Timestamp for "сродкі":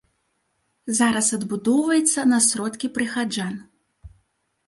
2.47-2.87